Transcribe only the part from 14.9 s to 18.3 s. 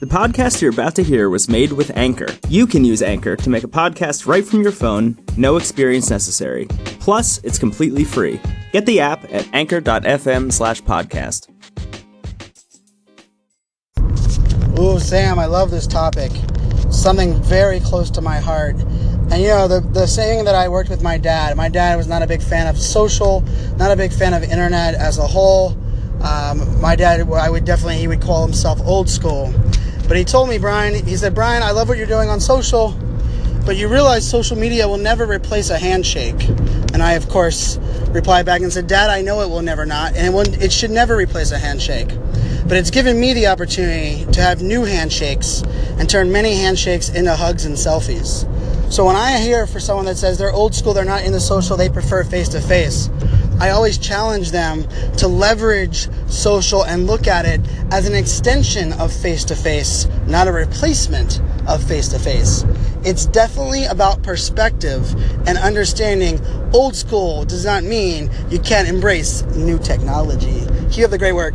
Sam, I love this topic. Something very close to